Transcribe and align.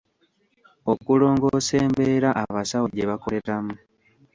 Okulongoosa 0.91 1.75
embeera 1.85 2.29
abasawo 2.43 2.85
gye 2.93 3.05
bakoleramu. 3.09 3.73